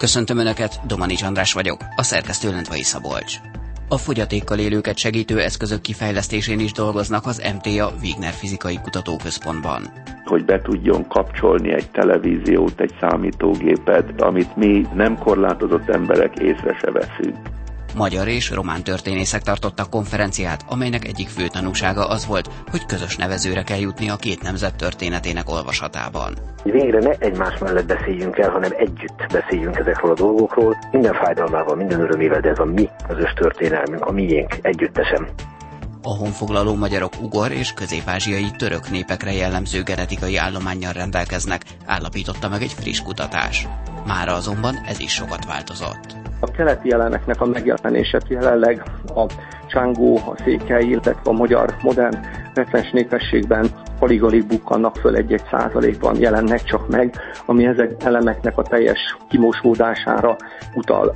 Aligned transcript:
Köszöntöm 0.00 0.38
Önöket, 0.38 0.80
Domanics 0.86 1.22
András 1.22 1.52
vagyok, 1.52 1.78
a 1.96 2.02
szerkesztő 2.02 2.50
Lendvai 2.50 2.82
Szabolcs. 2.82 3.36
A 3.88 3.96
fogyatékkal 3.98 4.58
élőket 4.58 4.96
segítő 4.96 5.40
eszközök 5.40 5.80
kifejlesztésén 5.80 6.58
is 6.60 6.72
dolgoznak 6.72 7.26
az 7.26 7.42
MTA 7.54 7.92
Wigner 8.02 8.32
Fizikai 8.32 8.78
Kutatóközpontban. 8.82 9.82
Hogy 10.24 10.44
be 10.44 10.60
tudjon 10.62 11.08
kapcsolni 11.08 11.72
egy 11.72 11.90
televíziót, 11.90 12.80
egy 12.80 12.92
számítógépet, 13.00 14.20
amit 14.20 14.56
mi 14.56 14.86
nem 14.94 15.18
korlátozott 15.18 15.88
emberek 15.88 16.38
észre 16.38 16.76
se 16.78 16.90
veszünk. 16.90 17.36
Magyar 17.96 18.28
és 18.28 18.50
román 18.50 18.82
történészek 18.82 19.42
tartottak 19.42 19.90
konferenciát, 19.90 20.64
amelynek 20.68 21.06
egyik 21.06 21.28
fő 21.28 21.46
tanúsága 21.46 22.08
az 22.08 22.26
volt, 22.26 22.50
hogy 22.70 22.86
közös 22.86 23.16
nevezőre 23.16 23.62
kell 23.62 23.78
jutni 23.78 24.08
a 24.08 24.16
két 24.16 24.42
nemzet 24.42 24.76
történetének 24.76 25.50
olvasatában. 25.50 26.34
Végre 26.62 26.98
ne 26.98 27.10
egymás 27.18 27.58
mellett 27.58 27.86
beszéljünk 27.86 28.38
el, 28.38 28.50
hanem 28.50 28.70
együtt 28.76 29.26
beszéljünk 29.32 29.76
ezekről 29.76 30.10
a 30.10 30.14
dolgokról, 30.14 30.76
minden 30.92 31.14
fájdalmával, 31.14 31.76
minden 31.76 32.00
örömével, 32.00 32.40
de 32.40 32.48
ez 32.48 32.58
a 32.58 32.64
mi 32.64 32.88
közös 33.08 33.32
történelmünk, 33.32 34.04
a 34.04 34.12
miénk 34.12 34.54
együttesen. 34.62 35.28
A 36.02 36.16
honfoglaló 36.16 36.74
magyarok 36.74 37.12
ugor 37.22 37.52
és 37.52 37.72
közép-ázsiai 37.72 38.50
török 38.58 38.90
népekre 38.90 39.32
jellemző 39.32 39.82
genetikai 39.82 40.36
állományjal 40.36 40.92
rendelkeznek, 40.92 41.62
állapította 41.86 42.48
meg 42.48 42.62
egy 42.62 42.72
friss 42.72 43.00
kutatás. 43.02 43.68
Mára 44.06 44.34
azonban 44.34 44.74
ez 44.86 45.00
is 45.00 45.12
sokat 45.12 45.44
változott. 45.44 46.16
A 46.40 46.50
keleti 46.50 46.88
jeleneknek 46.88 47.40
a 47.40 47.46
megjelenése 47.46 48.20
jelenleg 48.28 48.82
a 49.14 49.26
csángó, 49.68 50.16
a 50.16 50.34
székely, 50.44 50.84
illetve 50.84 51.20
a 51.24 51.32
magyar 51.32 51.76
modern 51.82 52.16
retens 52.54 52.90
népességben 52.90 53.70
alig 53.98 54.22
alig 54.22 54.46
bukkannak 54.46 54.96
föl 54.96 55.16
egy-egy 55.16 55.44
százalékban 55.50 56.20
jelennek 56.20 56.64
csak 56.64 56.88
meg, 56.88 57.14
ami 57.46 57.66
ezek 57.66 58.04
elemeknek 58.04 58.58
a 58.58 58.62
teljes 58.62 59.16
kimosódására 59.28 60.36
utal. 60.74 61.14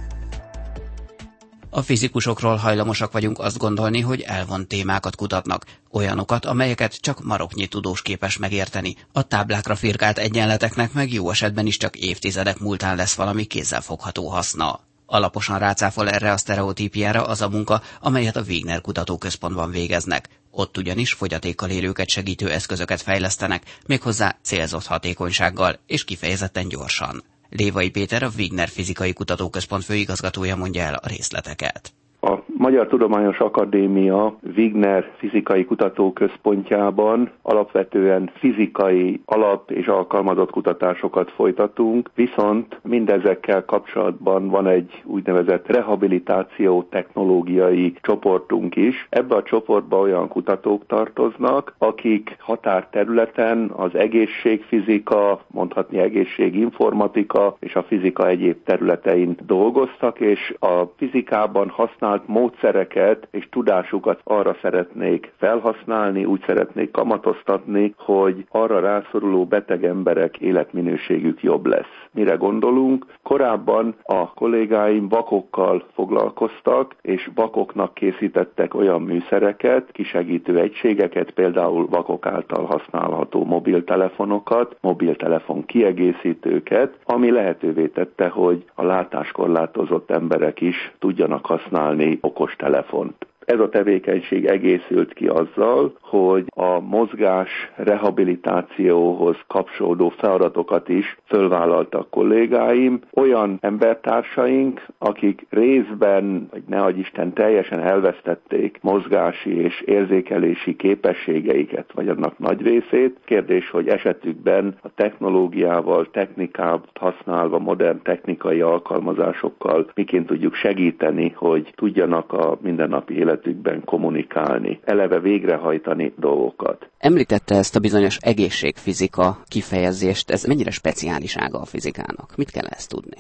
A 1.77 1.83
fizikusokról 1.83 2.57
hajlamosak 2.57 3.13
vagyunk 3.13 3.39
azt 3.39 3.59
gondolni, 3.59 4.01
hogy 4.01 4.21
elvon 4.21 4.67
témákat 4.67 5.17
kutatnak, 5.17 5.65
olyanokat, 5.91 6.45
amelyeket 6.45 7.01
csak 7.01 7.25
maroknyi 7.25 7.67
tudós 7.67 8.03
képes 8.03 8.37
megérteni. 8.37 8.97
A 9.13 9.23
táblákra 9.23 9.75
firkált 9.75 10.19
egyenleteknek 10.19 10.93
meg 10.93 11.13
jó 11.13 11.31
esetben 11.31 11.67
is 11.67 11.77
csak 11.77 11.97
évtizedek 11.97 12.59
múltán 12.59 12.97
lesz 12.97 13.15
valami 13.15 13.45
kézzelfogható 13.45 14.29
haszna. 14.29 14.81
Alaposan 15.07 15.59
rácáfol 15.59 16.11
erre 16.11 16.33
a 16.33 16.37
sztereotípiára 16.37 17.25
az 17.27 17.41
a 17.41 17.49
munka, 17.49 17.83
amelyet 18.01 18.37
a 18.37 18.43
Wigner 18.49 18.81
Kutatóközpontban 18.81 19.71
végeznek. 19.71 20.29
Ott 20.51 20.77
ugyanis 20.77 21.13
fogyatékkal 21.13 21.71
élőket 21.71 22.09
segítő 22.09 22.51
eszközöket 22.51 23.03
fejlesztenek, 23.03 23.79
méghozzá 23.87 24.37
célzott 24.43 24.87
hatékonysággal 24.87 25.79
és 25.87 26.05
kifejezetten 26.05 26.69
gyorsan. 26.69 27.25
Lévai 27.57 27.91
Péter, 27.91 28.23
a 28.23 28.31
Wigner 28.37 28.69
Fizikai 28.69 29.13
Kutatóközpont 29.13 29.85
főigazgatója 29.85 30.57
mondja 30.57 30.83
el 30.83 30.95
a 30.95 31.09
részleteket. 31.09 31.93
A 32.21 32.39
Magyar 32.65 32.87
Tudományos 32.87 33.39
Akadémia 33.39 34.37
Wigner 34.57 35.11
Fizikai 35.17 35.65
Kutatóközpontjában 35.65 37.31
alapvetően 37.43 38.31
fizikai 38.35 39.21
alap- 39.25 39.71
és 39.71 39.87
alkalmazott 39.87 40.51
kutatásokat 40.51 41.31
folytatunk, 41.31 42.11
viszont 42.15 42.81
mindezekkel 42.83 43.65
kapcsolatban 43.65 44.49
van 44.49 44.67
egy 44.67 45.03
úgynevezett 45.05 45.67
rehabilitáció 45.67 46.83
technológiai 46.83 47.95
csoportunk 48.01 48.77
is. 48.77 49.07
Ebbe 49.11 49.35
a 49.35 49.43
csoportba 49.43 49.99
olyan 49.99 50.29
kutatók 50.29 50.87
tartoznak, 50.87 51.75
akik 51.79 52.37
határterületen 52.39 53.71
az 53.77 53.95
egészségfizika, 53.95 55.41
mondhatni 55.47 55.99
egészséginformatika 55.99 57.57
és 57.61 57.75
a 57.75 57.83
fizika 57.83 58.29
egyéb 58.29 58.57
területein 58.65 59.37
dolgoztak, 59.47 60.21
és 60.21 60.55
a 60.59 60.83
fizikában 60.97 61.69
használt 61.69 62.29
mód 62.29 62.53
módszereket 62.55 63.29
és 63.31 63.49
tudásukat 63.51 64.21
arra 64.25 64.57
szeretnék 64.63 65.33
felhasználni, 65.37 66.25
úgy 66.25 66.43
szeretnék 66.47 66.91
kamatoztatni, 66.91 67.95
hogy 67.99 68.47
arra 68.51 68.81
rászoruló 68.81 69.45
beteg 69.45 69.85
emberek 69.85 70.39
életminőségük 70.39 71.43
jobb 71.43 71.67
lesz. 71.67 72.07
Mire 72.11 72.35
gondolunk? 72.35 73.07
Korábban 73.23 73.95
a 74.03 74.33
kollégáim 74.33 75.09
vakokkal 75.09 75.85
foglalkoztak, 75.95 76.95
és 77.03 77.31
vakoknak 77.35 77.95
készítettek 77.95 78.75
olyan 78.75 79.03
műszereket, 79.03 79.91
kisegítő 79.93 80.59
egységeket, 80.59 81.31
például 81.31 81.87
vakok 81.91 82.27
által 82.27 82.65
használható 82.65 83.45
mobiltelefonokat, 83.45 84.77
mobiltelefon 84.81 85.65
kiegészítőket, 85.65 86.95
ami 87.05 87.31
lehetővé 87.31 87.87
tette, 87.87 88.29
hogy 88.29 88.65
a 88.75 88.85
látáskorlátozott 88.85 90.11
emberek 90.11 90.61
is 90.61 90.93
tudjanak 90.99 91.47
használni 91.47 92.19
okostelefont. 92.45 93.27
Ez 93.45 93.59
a 93.59 93.69
tevékenység 93.69 94.47
egészült 94.47 95.13
ki 95.13 95.27
azzal, 95.27 95.99
hogy 96.19 96.45
a 96.55 96.81
mozgás 96.81 97.51
rehabilitációhoz 97.77 99.37
kapcsolódó 99.47 100.09
feladatokat 100.09 100.89
is 100.89 101.17
fölvállaltak 101.25 102.11
kollégáim, 102.11 103.01
olyan 103.15 103.59
embertársaink, 103.61 104.87
akik 104.99 105.47
részben, 105.51 106.49
vagy 106.51 106.63
ne 106.67 106.83
Isten, 106.97 107.33
teljesen 107.33 107.81
elvesztették 107.81 108.79
mozgási 108.83 109.57
és 109.57 109.81
érzékelési 109.81 110.77
képességeiket, 110.77 111.93
vagy 111.95 112.09
annak 112.09 112.39
nagy 112.39 112.63
részét. 112.63 113.19
Kérdés, 113.25 113.71
hogy 113.71 113.89
esetükben 113.89 114.75
a 114.83 114.89
technológiával, 114.95 116.11
technikát 116.11 116.85
használva, 117.01 117.59
modern 117.59 118.03
technikai 118.03 118.61
alkalmazásokkal 118.61 119.91
miként 119.95 120.27
tudjuk 120.27 120.55
segíteni, 120.55 121.33
hogy 121.37 121.73
tudjanak 121.75 122.33
a 122.33 122.59
mindennapi 122.63 123.15
élet 123.15 123.35
életükben 123.35 123.85
kommunikálni, 123.85 124.81
eleve 124.85 125.21
végrehajtani 125.21 126.04
dolgokat. 126.19 126.89
Említette 126.99 127.55
ezt 127.55 127.77
a 127.77 127.81
bizonyos 127.81 128.17
egészségfizika 128.17 129.43
kifejezést, 129.49 130.31
ez 130.31 130.45
mennyire 130.45 130.71
speciális 130.71 131.37
ága 131.37 131.61
a 131.61 131.65
fizikának? 131.65 132.37
Mit 132.37 132.51
kell 132.51 132.67
ezt 132.67 132.89
tudni? 132.89 133.17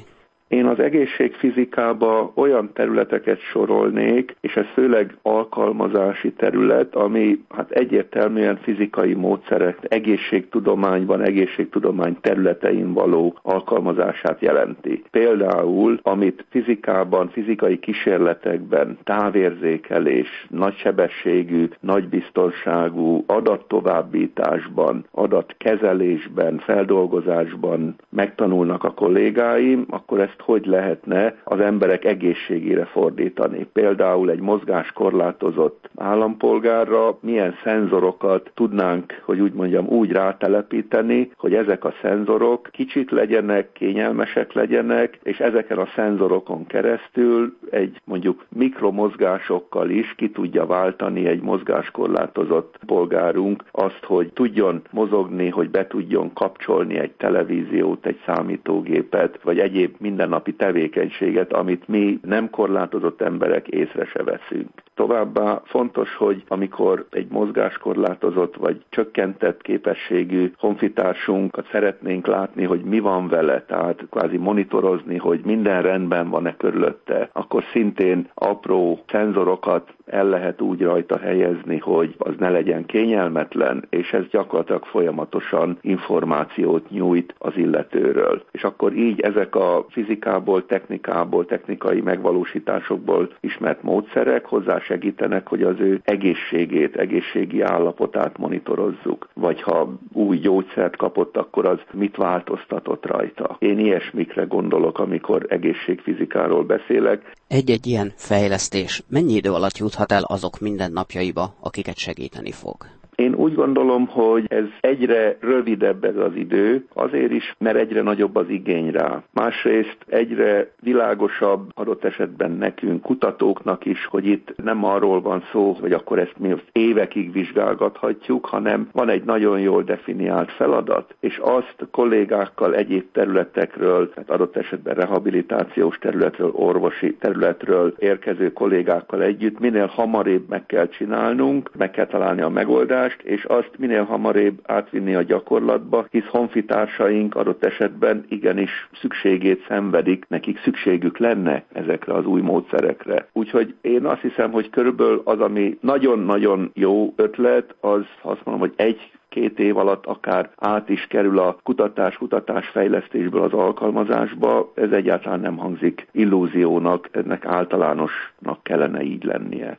Az 0.74 0.80
egészségfizikába 0.80 2.32
olyan 2.34 2.70
területeket 2.72 3.40
sorolnék, 3.40 4.36
és 4.40 4.56
ez 4.56 4.66
főleg 4.72 5.16
alkalmazási 5.22 6.32
terület, 6.32 6.94
ami 6.94 7.44
hát 7.48 7.70
egyértelműen 7.70 8.56
fizikai 8.56 9.14
módszerek 9.14 9.78
egészségtudományban, 9.82 11.20
egészségtudomány 11.22 12.16
területein 12.20 12.92
való 12.92 13.38
alkalmazását 13.42 14.40
jelenti. 14.40 15.02
Például, 15.10 15.98
amit 16.02 16.44
fizikában, 16.50 17.28
fizikai 17.28 17.78
kísérletekben 17.78 18.98
távérzékelés, 19.04 20.46
nagysebességű, 20.50 21.68
nagybiztonságú 21.80 23.24
adattovábbításban, 23.26 25.04
adatkezelésben, 25.10 26.58
feldolgozásban 26.58 27.94
megtanulnak 28.08 28.84
a 28.84 28.94
kollégáim, 28.94 29.84
akkor 29.90 30.20
ezt 30.20 30.40
hogy 30.40 30.63
lehetne 30.66 31.34
az 31.44 31.60
emberek 31.60 32.04
egészségére 32.04 32.84
fordítani. 32.84 33.66
Például 33.72 34.30
egy 34.30 34.40
mozgáskorlátozott 34.40 35.90
állampolgárra 35.96 37.18
milyen 37.20 37.54
szenzorokat 37.64 38.50
tudnánk, 38.54 39.20
hogy 39.24 39.40
úgy 39.40 39.52
mondjam, 39.52 39.86
úgy 39.86 40.12
rátelepíteni, 40.12 41.30
hogy 41.36 41.54
ezek 41.54 41.84
a 41.84 41.94
szenzorok 42.02 42.68
kicsit 42.72 43.10
legyenek, 43.10 43.72
kényelmesek 43.72 44.52
legyenek, 44.52 45.18
és 45.22 45.40
ezeken 45.40 45.78
a 45.78 45.88
szenzorokon 45.94 46.66
keresztül 46.66 47.56
egy 47.70 48.00
mondjuk 48.04 48.44
mikromozgásokkal 48.48 49.90
is 49.90 50.14
ki 50.16 50.30
tudja 50.30 50.66
váltani 50.66 51.26
egy 51.26 51.42
mozgáskorlátozott 51.42 52.78
polgárunk 52.86 53.64
azt, 53.70 54.04
hogy 54.04 54.32
tudjon 54.32 54.82
mozogni, 54.90 55.48
hogy 55.48 55.70
be 55.70 55.86
tudjon 55.86 56.32
kapcsolni 56.32 56.98
egy 56.98 57.12
televíziót, 57.12 58.06
egy 58.06 58.20
számítógépet, 58.26 59.38
vagy 59.42 59.58
egyéb 59.58 59.94
minden 59.98 60.24
mindennapi 60.24 60.53
tevékenységet, 60.56 61.52
amit 61.52 61.88
mi 61.88 62.18
nem 62.22 62.50
korlátozott 62.50 63.20
emberek 63.20 63.68
észre 63.68 64.04
se 64.04 64.22
veszünk. 64.22 64.68
Továbbá 64.94 65.62
fontos, 65.64 66.16
hogy 66.16 66.42
amikor 66.48 67.06
egy 67.10 67.26
mozgáskorlátozott 67.30 68.56
vagy 68.56 68.82
csökkentett 68.88 69.62
képességű 69.62 70.52
honfitársunkat 70.58 71.68
szeretnénk 71.70 72.26
látni, 72.26 72.64
hogy 72.64 72.80
mi 72.80 72.98
van 73.00 73.28
vele, 73.28 73.62
tehát 73.62 74.06
kvázi 74.10 74.36
monitorozni, 74.36 75.16
hogy 75.16 75.40
minden 75.44 75.82
rendben 75.82 76.28
van-e 76.30 76.56
körülötte, 76.56 77.28
akkor 77.32 77.64
szintén 77.72 78.28
apró 78.34 79.04
szenzorokat 79.06 79.94
el 80.06 80.28
lehet 80.28 80.60
úgy 80.60 80.80
rajta 80.80 81.18
helyezni, 81.18 81.78
hogy 81.78 82.14
az 82.18 82.34
ne 82.38 82.50
legyen 82.50 82.86
kényelmetlen, 82.86 83.86
és 83.90 84.12
ez 84.12 84.24
gyakorlatilag 84.30 84.84
folyamatosan 84.84 85.78
információt 85.80 86.90
nyújt 86.90 87.34
az 87.38 87.52
illetőről. 87.56 88.42
És 88.50 88.62
akkor 88.62 88.92
így 88.92 89.20
ezek 89.20 89.54
a 89.54 89.86
fizikából, 89.88 90.66
technikából, 90.66 91.46
technikai 91.46 92.00
megvalósításokból 92.00 93.30
ismert 93.40 93.82
módszerek 93.82 94.44
hozzásegítenek, 94.44 95.48
hogy 95.48 95.62
az 95.62 95.76
ő 95.78 96.00
egészségét, 96.04 96.96
egészségi 96.96 97.60
állapotát 97.60 98.38
monitorozzuk. 98.38 99.28
Vagy 99.34 99.62
ha 99.62 99.92
új 100.12 100.38
gyógyszert 100.38 100.96
kapott, 100.96 101.36
akkor 101.36 101.66
az 101.66 101.78
mit 101.92 102.16
változtatott 102.16 103.06
rajta. 103.06 103.56
Én 103.58 103.78
ilyesmikre 103.78 104.42
gondolok, 104.42 104.98
amikor 104.98 105.46
egészségfizikáról 105.48 106.62
beszélek. 106.62 107.32
Egy-egy 107.48 107.86
ilyen 107.86 108.12
fejlesztés 108.16 109.02
mennyi 109.08 109.32
idő 109.32 109.50
alatt 109.50 109.76
juthat 109.94 110.12
el 110.12 110.24
azok 110.26 110.58
mindennapjaiba, 110.60 111.54
akiket 111.60 111.96
segíteni 111.96 112.52
fog? 112.52 112.93
Én 113.14 113.34
úgy 113.34 113.54
gondolom, 113.54 114.06
hogy 114.06 114.44
ez 114.48 114.64
egyre 114.80 115.36
rövidebb 115.40 116.04
ez 116.04 116.16
az 116.16 116.34
idő, 116.34 116.84
azért 116.94 117.32
is, 117.32 117.54
mert 117.58 117.76
egyre 117.76 118.02
nagyobb 118.02 118.36
az 118.36 118.48
igény 118.48 118.90
rá. 118.90 119.22
Másrészt 119.32 119.96
egyre 120.06 120.70
világosabb 120.80 121.70
adott 121.74 122.04
esetben 122.04 122.50
nekünk, 122.50 123.02
kutatóknak 123.02 123.84
is, 123.84 124.06
hogy 124.06 124.26
itt 124.26 124.54
nem 124.64 124.84
arról 124.84 125.20
van 125.20 125.42
szó, 125.52 125.76
hogy 125.80 125.92
akkor 125.92 126.18
ezt 126.18 126.38
mi 126.38 126.54
évekig 126.72 127.32
vizsgálgathatjuk, 127.32 128.46
hanem 128.46 128.88
van 128.92 129.08
egy 129.08 129.24
nagyon 129.24 129.60
jól 129.60 129.82
definiált 129.82 130.52
feladat, 130.52 131.14
és 131.20 131.38
azt 131.42 131.76
kollégákkal 131.90 132.74
egyéb 132.74 133.04
területekről, 133.12 134.10
tehát 134.10 134.30
adott 134.30 134.56
esetben 134.56 134.94
rehabilitációs 134.94 135.98
területről, 135.98 136.50
orvosi 136.52 137.14
területről 137.14 137.94
érkező 137.98 138.52
kollégákkal 138.52 139.22
együtt 139.22 139.58
minél 139.58 139.86
hamarabb 139.86 140.48
meg 140.48 140.66
kell 140.66 140.88
csinálnunk, 140.88 141.70
meg 141.78 141.90
kell 141.90 142.06
találni 142.06 142.40
a 142.40 142.48
megoldást, 142.48 143.03
tudást, 143.04 143.22
és 143.22 143.44
azt 143.44 143.70
minél 143.78 144.04
hamarabb 144.04 144.60
átvinni 144.62 145.14
a 145.14 145.22
gyakorlatba, 145.22 146.06
hisz 146.10 146.26
honfitársaink 146.28 147.36
adott 147.36 147.64
esetben 147.64 148.24
igenis 148.28 148.88
szükségét 149.00 149.64
szenvedik, 149.68 150.24
nekik 150.28 150.60
szükségük 150.62 151.18
lenne 151.18 151.64
ezekre 151.72 152.12
az 152.12 152.26
új 152.26 152.40
módszerekre. 152.40 153.26
Úgyhogy 153.32 153.74
én 153.80 154.04
azt 154.04 154.20
hiszem, 154.20 154.52
hogy 154.52 154.70
körülbelül 154.70 155.22
az, 155.24 155.40
ami 155.40 155.78
nagyon-nagyon 155.80 156.70
jó 156.74 157.12
ötlet, 157.16 157.74
az 157.80 158.02
azt 158.22 158.44
mondom, 158.44 158.68
hogy 158.68 158.72
egy 158.76 159.10
két 159.28 159.58
év 159.58 159.76
alatt 159.76 160.06
akár 160.06 160.50
át 160.56 160.88
is 160.88 161.06
kerül 161.06 161.38
a 161.38 161.56
kutatás-kutatás 161.62 162.68
fejlesztésből 162.68 163.42
az 163.42 163.52
alkalmazásba, 163.52 164.72
ez 164.74 164.90
egyáltalán 164.90 165.40
nem 165.40 165.56
hangzik 165.56 166.06
illúziónak, 166.12 167.08
ennek 167.12 167.44
általánosnak 167.44 168.62
kellene 168.62 169.02
így 169.02 169.24
lennie. 169.24 169.78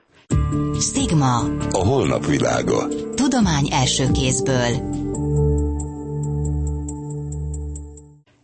Stigma. 0.79 1.37
A 1.71 1.85
holnap 1.85 2.25
világa. 2.25 2.87
Tudomány 3.15 3.67
első 3.71 4.11
kézből. 4.11 4.93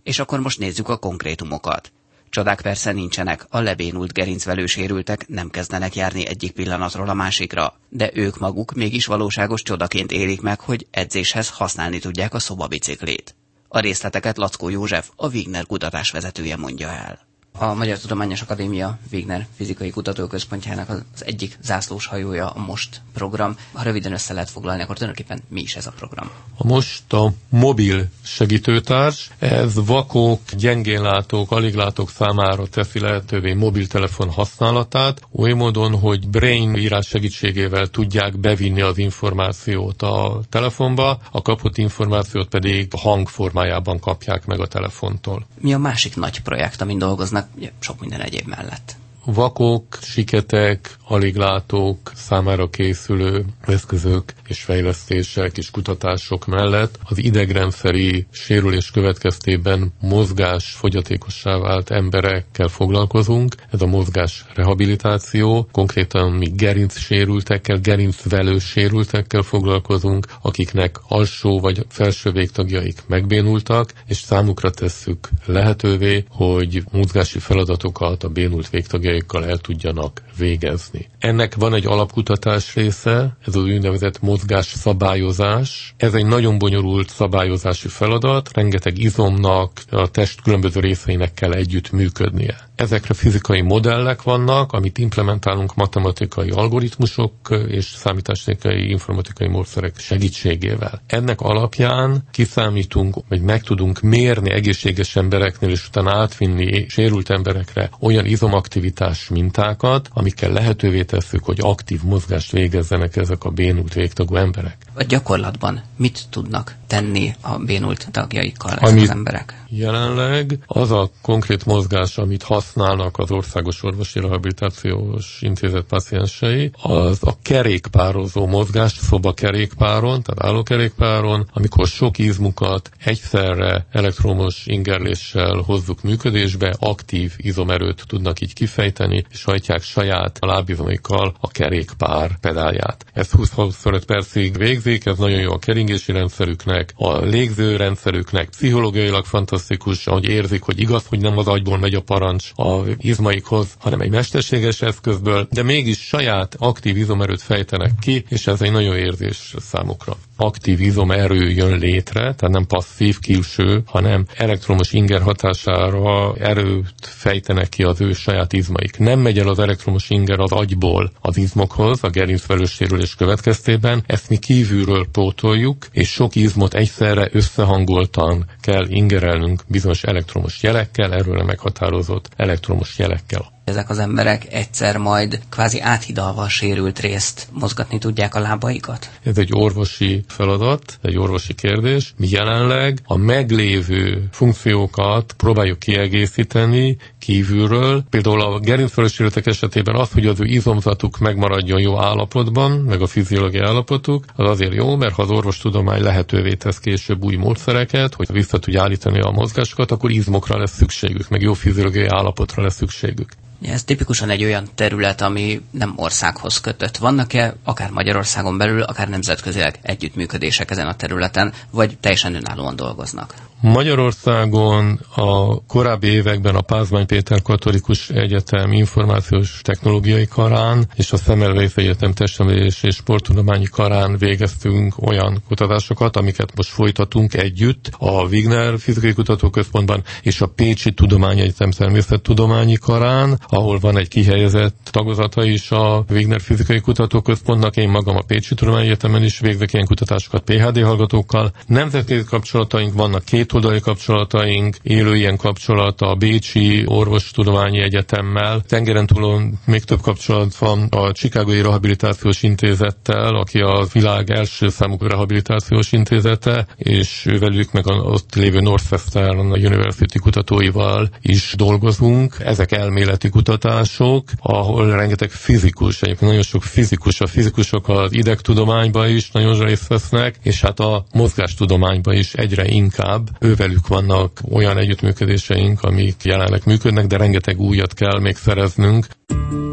És 0.04 0.19
akkor 0.19 0.39
most 0.39 0.60
nézzük 0.60 0.89
a 0.89 0.98
konkrétumokat. 0.98 1.92
Csodák 2.30 2.62
persze 2.62 2.92
nincsenek, 2.92 3.45
a 3.50 3.60
lebénult 3.60 4.13
gerincvelő 4.13 4.66
sérültek 4.66 5.28
nem 5.28 5.50
kezdenek 5.50 5.95
járni 5.95 6.28
egyik 6.28 6.51
pillanatról 6.51 7.10
a 7.10 7.13
másikra, 7.13 7.74
de 7.89 8.10
ők 8.13 8.39
maguk 8.39 8.74
mégis 8.74 9.06
valóságos 9.06 9.62
csodaként 9.62 10.12
élik 10.12 10.42
meg, 10.42 10.60
hogy 10.60 10.88
edzéshez 10.92 11.50
használni 11.50 12.00
tudják 12.00 12.33
a 12.33 12.39
szobabiciklét. 12.39 13.36
A 13.68 13.80
részleteket 13.80 14.38
Lackó 14.38 14.69
József, 14.69 15.10
a 15.16 15.30
Wigner 15.30 15.66
kutatás 15.66 16.12
vezetője 16.12 16.56
mondja 16.56 16.88
el 16.88 17.30
a 17.57 17.74
Magyar 17.74 17.98
Tudományos 17.98 18.42
Akadémia 18.42 18.98
Wigner 19.12 19.48
Fizikai 19.56 19.89
Kutatóközpontjának 19.89 20.89
az 20.89 21.25
egyik 21.25 21.57
zászlós 21.62 22.06
hajója 22.06 22.50
a 22.50 22.59
MOST 22.59 23.01
program. 23.13 23.56
Ha 23.74 23.83
röviden 23.83 24.12
össze 24.12 24.33
lehet 24.33 24.50
foglalni, 24.50 24.81
akkor 24.81 24.98
tulajdonképpen 24.98 25.42
mi 25.48 25.62
is 25.62 25.75
ez 25.75 25.86
a 25.86 25.92
program? 25.92 26.30
A 26.57 26.68
MOST 26.68 27.13
a 27.13 27.31
mobil 27.50 28.06
segítőtárs. 28.24 29.30
Ez 29.39 29.86
vakok, 29.86 30.39
gyengénlátók, 30.57 31.51
aliglátók 31.51 32.09
számára 32.09 32.68
teszi 32.68 33.00
lehetővé 33.00 33.54
mobiltelefon 33.54 34.30
használatát, 34.30 35.21
oly 35.36 35.51
módon, 35.54 36.00
hogy 36.00 36.27
brain 36.27 36.75
írás 36.75 37.07
segítségével 37.07 37.88
tudják 37.88 38.38
bevinni 38.38 38.81
az 38.81 38.97
információt 38.97 40.01
a 40.01 40.42
telefonba, 40.50 41.19
a 41.31 41.42
kapott 41.42 41.77
információt 41.77 42.47
pedig 42.47 42.94
hangformájában 42.97 44.00
kapják 44.00 44.45
meg 44.45 44.59
a 44.59 44.68
telefontól. 44.68 45.45
Mi 45.59 45.74
a 45.74 45.77
másik 45.77 46.15
nagy 46.15 46.42
projekt, 46.42 46.81
amin 46.81 46.97
dolgoznak 46.97 47.41
sok 47.80 48.00
minden 48.00 48.22
egyéb 48.22 48.48
mellett. 48.48 48.96
Vakok, 49.26 49.98
siketek, 50.02 50.98
aliglátók 51.12 52.12
számára 52.16 52.69
készülő 52.69 53.46
eszközök 53.62 54.24
és 54.48 54.62
fejlesztések 54.63 55.58
és 55.58 55.72
kutatások 55.72 56.46
mellett 56.46 57.00
az 57.04 57.18
idegrendszeri 57.18 58.25
sérülés 58.31 58.92
következtében 58.92 59.94
mozgás 60.02 60.72
fogyatékossá 60.72 61.58
vált 61.58 61.90
emberekkel 61.90 62.68
foglalkozunk. 62.68 63.56
Ez 63.72 63.81
a 63.81 63.86
mozgás 63.86 64.46
rehabilitáció, 64.56 65.68
konkrétan 65.72 66.31
mi 66.31 66.50
gerinc 66.56 66.98
sérültekkel, 66.98 67.78
gerincvelő 67.80 68.60
sérültekkel 68.60 69.42
foglalkozunk, 69.42 70.25
akiknek 70.42 71.00
alsó 71.07 71.60
vagy 71.60 71.86
felső 71.90 72.31
végtagjaik 72.31 73.00
megbénultak, 73.07 73.94
és 74.07 74.18
számukra 74.18 74.69
tesszük 74.69 75.30
lehetővé, 75.46 76.24
hogy 76.30 76.84
mozgási 76.92 77.40
feladatokat 77.40 78.24
a 78.24 78.30
bénult 78.30 78.69
végtagjaik 78.69 79.10
céljaikkal 79.12 79.46
el 79.46 79.57
tudjanak 79.57 80.22
végezni. 80.38 81.00
Ennek 81.19 81.56
van 81.56 81.74
egy 81.74 81.86
alapkutatás 81.86 82.75
része, 82.75 83.38
ez 83.45 83.56
az 83.56 83.63
úgynevezett 83.63 84.21
mozgás 84.21 84.65
szabályozás. 84.65 85.94
Ez 85.98 86.13
egy 86.13 86.25
nagyon 86.25 86.57
bonyolult 86.57 87.09
szabályozási 87.09 87.88
feladat, 87.88 88.50
rengeteg 88.53 88.98
izomnak, 88.98 89.71
a 89.89 90.07
test 90.12 90.42
különböző 90.42 90.80
részeinek 90.80 91.33
kell 91.33 91.51
együtt 91.53 91.92
működnie. 91.92 92.69
Ezekre 92.81 93.13
fizikai 93.13 93.62
modellek 93.62 94.22
vannak, 94.24 94.72
amit 94.72 94.98
implementálunk 94.98 95.75
matematikai 95.75 96.50
algoritmusok 96.50 97.33
és 97.68 97.86
számítástechnikai 97.86 98.89
informatikai 98.89 99.48
módszerek 99.48 99.98
segítségével. 100.00 101.01
Ennek 101.07 101.42
alapján 101.42 102.24
kiszámítunk, 102.31 103.16
vagy 103.30 103.42
meg 103.42 103.62
tudunk 103.62 104.00
mérni 104.00 104.51
egészséges 104.51 105.16
embereknél, 105.16 105.69
és 105.69 105.88
utána 105.88 106.18
átvinni 106.19 106.86
sérült 106.89 107.30
emberekre 107.30 107.89
olyan 108.00 108.25
izomaktivitás 108.25 109.30
mintákat, 109.30 110.07
amikkel 110.13 110.51
lehetővé 110.51 111.04
tesszük, 111.04 111.44
hogy 111.44 111.57
aktív 111.62 112.01
mozgást 112.04 112.51
végezzenek 112.51 113.16
ezek 113.16 113.44
a 113.44 113.50
bénult 113.50 113.94
végtagú 113.94 114.36
emberek. 114.36 114.78
A 114.94 115.04
gyakorlatban 115.04 115.82
mit 115.96 116.20
tudnak 116.30 116.76
tenni 116.88 117.36
a 117.42 117.58
bénult 117.58 118.08
tagjaikkal 118.12 118.78
ezek 118.78 119.02
az 119.02 119.10
emberek? 119.10 119.64
Jelenleg 119.70 120.60
az 120.66 120.92
a 120.92 121.10
konkrét 121.22 121.66
mozgás, 121.66 122.18
amit 122.18 122.44
használnak 122.44 123.18
az 123.18 123.32
Országos 123.32 123.84
Orvosi 123.84 124.20
Rehabilitációs 124.20 125.38
Intézet 125.42 125.84
paciensei, 125.84 126.72
az 126.82 127.18
a 127.22 127.36
kerékpározó 127.42 128.48
mozgás, 128.48 128.92
szobakerékpáron, 128.92 130.22
tehát 130.22 130.44
állókerékpáron, 130.44 131.50
amikor 131.54 131.88
sok 131.88 132.18
izmukat 132.18 132.90
egyszerre 133.04 133.86
elektromos 133.92 134.62
ingerléssel 134.66 135.62
hozzuk 135.66 136.04
működésbe, 136.04 136.76
aktív 136.80 137.34
izomerőt 137.38 138.04
tudnak 138.08 138.42
így 138.42 138.54
kifejteni, 138.54 139.26
és 139.30 139.44
hajtják 139.44 139.81
saját 139.81 140.38
lábizomaikkal 140.42 141.36
a 141.40 141.48
kerékpár 141.48 142.40
pedálját. 142.40 143.06
Ez 143.14 143.30
20-25 143.38 144.02
percig 144.06 144.57
végzik, 144.57 144.81
ez 144.85 145.18
nagyon 145.18 145.40
jó 145.40 145.52
a 145.52 145.59
keringési 145.59 146.11
rendszerüknek, 146.11 146.94
a 146.95 147.18
légzőrendszerüknek, 147.18 148.50
pszichológiailag 148.50 149.26
fantasztikus, 149.26 149.59
fantasztikus, 149.61 150.06
hogy 150.06 150.26
érzik, 150.26 150.61
hogy 150.61 150.80
igaz, 150.80 151.06
hogy 151.07 151.19
nem 151.19 151.38
az 151.38 151.47
agyból 151.47 151.78
megy 151.78 151.94
a 151.94 152.02
parancs 152.02 152.52
a 152.56 152.80
izmaikhoz, 152.97 153.68
hanem 153.80 154.02
egy 154.02 154.09
mesterséges 154.09 154.81
eszközből, 154.81 155.47
de 155.52 155.64
mégis 155.64 156.00
saját 156.00 156.56
aktív 156.59 156.97
izomerőt 156.97 157.42
fejtenek 157.42 157.92
ki, 158.02 158.26
és 158.30 158.47
ez 158.47 158.61
egy 158.61 158.71
nagyon 158.71 158.95
érzés 158.95 159.54
számukra 159.59 160.16
aktív 160.42 160.80
izomerő 160.81 161.50
jön 161.50 161.78
létre, 161.78 162.19
tehát 162.19 162.50
nem 162.50 162.66
passzív 162.66 163.19
külső, 163.19 163.81
hanem 163.85 164.26
elektromos 164.35 164.94
inger 164.94 165.21
hatására 165.21 166.35
erőt 166.35 166.94
fejtenek 167.00 167.69
ki 167.69 167.83
az 167.83 168.02
ő 168.02 168.14
saját 168.14 168.54
izmaik. 168.54 168.97
Nem 168.97 169.19
megy 169.19 169.40
el 169.40 169.47
az 169.47 169.59
elektromos 169.59 170.09
inger 170.09 170.40
az 170.40 170.52
agyból 170.52 171.11
az 171.21 171.38
izmokhoz, 171.38 172.00
a 172.04 172.09
gerincvelős 172.09 172.71
sérülés 172.71 173.16
következtében, 173.16 174.04
ezt 174.06 174.30
mi 174.30 174.38
kívülről 174.71 175.07
pótoljuk, 175.11 175.87
és 175.92 176.09
sok 176.11 176.35
izmot 176.35 176.73
egyszerre 176.73 177.30
összehangoltan 177.31 178.45
kell 178.61 178.85
ingerelnünk 178.90 179.61
bizonyos 179.68 180.04
elektromos 180.04 180.63
jelekkel, 180.63 181.13
erről 181.13 181.44
meghatározott 181.44 182.30
elektromos 182.35 182.97
jelekkel. 182.97 183.51
ezek 183.63 183.90
az 183.90 183.99
emberek 183.99 184.54
egyszer 184.54 184.97
majd 184.97 185.40
kvázi 185.49 185.81
áthidalva 185.81 186.42
a 186.42 186.49
sérült 186.49 186.99
részt 186.99 187.47
mozgatni 187.51 187.97
tudják 187.97 188.35
a 188.35 188.40
lábaikat? 188.40 189.09
Ez 189.23 189.37
egy 189.37 189.49
orvosi 189.54 190.23
feladat, 190.28 190.99
egy 191.01 191.18
orvosi 191.18 191.54
kérdés. 191.54 192.13
Mi 192.18 192.28
jelenleg 192.30 192.99
a 193.04 193.18
meglévő 193.18 194.28
funkciókat 194.31 195.33
próbáljuk 195.37 195.80
kiegészíteni 195.80 196.97
kívülről. 197.21 198.04
Például 198.09 198.42
a 198.42 198.59
gerincfölösérültek 198.59 199.45
esetében 199.45 199.95
az, 199.95 200.11
hogy 200.11 200.28
az 200.28 200.40
ő 200.40 200.45
izomzatuk 200.45 201.18
megmaradjon 201.19 201.80
jó 201.80 201.99
állapotban, 201.99 202.71
meg 202.71 203.01
a 203.01 203.07
fiziológiai 203.07 203.66
állapotuk, 203.66 204.25
az 204.35 204.49
azért 204.49 204.73
jó, 204.73 204.95
mert 204.95 205.13
ha 205.13 205.21
az 205.21 205.30
orvostudomány 205.30 206.01
lehetővé 206.01 206.54
tesz 206.54 206.80
később 206.80 207.23
új 207.23 207.35
módszereket, 207.35 208.13
hogy 208.13 208.31
vissza 208.31 208.59
tudja 208.59 208.81
állítani 208.81 209.19
a 209.19 209.31
mozgásokat, 209.31 209.92
akkor 209.92 210.11
izmokra 210.11 210.57
lesz 210.57 210.75
szükségük, 210.75 211.30
meg 211.30 211.42
jó 211.42 211.54
fiziológiai 211.54 212.07
állapotra 212.07 212.63
lesz 212.63 212.75
szükségük. 212.75 213.31
Ez 213.61 213.83
tipikusan 213.83 214.30
egy 214.30 214.44
olyan 214.44 214.68
terület, 214.75 215.21
ami 215.21 215.61
nem 215.71 215.94
országhoz 215.95 216.61
kötött. 216.61 216.97
Vannak-e 216.97 217.56
akár 217.63 217.90
Magyarországon 217.90 218.57
belül, 218.57 218.81
akár 218.81 219.09
nemzetközileg 219.09 219.80
együttműködések 219.81 220.71
ezen 220.71 220.87
a 220.87 220.95
területen, 220.95 221.54
vagy 221.71 221.97
teljesen 221.97 222.35
önállóan 222.35 222.75
dolgoznak? 222.75 223.33
Magyarországon 223.61 224.99
a 225.15 225.61
korábbi 225.65 226.07
években 226.07 226.56
a 226.56 226.61
Pázmány 226.61 227.06
Péter 227.06 227.41
Katolikus 227.41 228.09
Egyetem 228.09 228.71
Információs 228.71 229.59
Technológiai 229.63 230.25
Karán 230.25 230.87
és 230.95 231.11
a 231.11 231.18
Szemelweis 231.18 231.75
Egyetem 231.75 232.13
Testemelés 232.13 232.83
és 232.83 232.95
Sporttudományi 232.95 233.65
Karán 233.65 234.18
végeztünk 234.18 234.94
olyan 235.01 235.44
kutatásokat, 235.47 236.18
amiket 236.18 236.56
most 236.56 236.69
folytatunk 236.69 237.33
együtt 237.33 237.89
a 237.97 238.23
Wigner 238.23 238.80
Fizikai 238.80 239.13
Kutatóközpontban 239.13 240.03
és 240.21 240.41
a 240.41 240.47
Pécsi 240.47 240.91
Tudományegyetem 240.91 241.71
Természettudományi 241.71 242.75
Karán, 242.75 243.39
ahol 243.47 243.80
van 243.80 243.97
egy 243.97 244.07
kihelyezett 244.07 244.89
tagozata 244.91 245.44
is 245.44 245.71
a 245.71 246.06
Wigner 246.09 246.41
Fizikai 246.41 246.80
Kutatóközpontnak. 246.80 247.75
Én 247.77 247.89
magam 247.89 248.15
a 248.15 248.23
Pécsi 248.27 248.56
Tudományegyetemen 248.56 249.23
is 249.23 249.39
végzek 249.39 249.73
ilyen 249.73 249.85
kutatásokat 249.85 250.44
PHD 250.44 250.83
hallgatókkal. 250.83 251.51
Nemzetközi 251.68 252.23
kapcsolataink 252.23 252.94
vannak 252.94 253.23
két 253.25 253.51
kétoldali 253.52 253.80
kapcsolataink, 253.80 254.76
élő 254.81 255.16
ilyen 255.16 255.38
kapcsolat 255.38 256.02
a 256.02 256.16
Bécsi 256.16 256.84
Orvostudományi 256.86 257.81
Egyetemmel. 257.81 258.62
Tengeren 258.68 259.06
túlon 259.06 259.60
még 259.66 259.84
több 259.84 260.02
kapcsolat 260.02 260.56
van 260.56 260.88
a 260.90 261.12
Chicagói 261.12 261.62
Rehabilitációs 261.62 262.44
Intézettel, 262.44 263.36
aki 263.36 263.60
a 263.60 263.86
világ 263.94 264.30
első 264.30 264.70
számú 264.70 264.98
rehabilitációs 265.00 265.92
intézete, 265.92 266.68
és 266.76 267.28
velük 267.40 267.72
meg 267.72 267.90
az 267.90 267.98
ott 268.04 268.36
lévő 268.36 268.60
Northwestern 268.60 269.40
University 269.40 270.20
kutatóival 270.20 271.10
is 271.22 271.54
dolgozunk. 271.58 272.36
Ezek 272.40 272.72
elméleti 272.72 273.30
kutatások, 273.30 274.30
ahol 274.40 274.92
rengeteg 274.92 275.30
fizikus, 275.31 276.02
egyébként 276.02 276.30
nagyon 276.30 276.44
sok 276.46 276.64
fizikus, 276.64 277.22
a 277.22 277.28
fizikusok 277.28 277.90
az 277.90 278.14
idegtudományban 278.14 279.10
is 279.10 279.31
nagyon 279.31 279.60
részt 279.66 279.88
vesznek, 279.88 280.36
és 280.44 280.62
hát 280.62 280.80
a 280.80 281.06
mozgástudományban 281.14 282.16
is 282.16 282.34
egyre 282.34 282.68
inkább 282.68 283.30
ővelük 283.42 283.88
vannak 283.88 284.40
olyan 284.52 284.78
együttműködéseink, 284.78 285.81
amik 285.81 286.24
jelenleg 286.24 286.62
működnek, 286.66 287.07
de 287.07 287.18
rengeteg 287.18 287.60
újat 287.60 287.94
kell 287.94 288.19
még 288.19 288.36
szereznünk. 288.36 289.06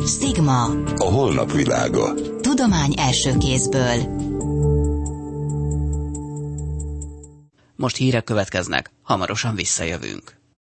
Stigma. 0.07 0.65
A 0.97 1.05
holnap 1.05 1.53
világa. 1.53 2.15
Tudomány 2.41 2.95
első 2.97 3.37
kézből. 3.39 4.27
Most 7.77 7.97
hírek 7.97 8.25
következnek, 8.25 8.91
hamarosan 9.03 9.55
visszajövünk. 9.55 10.38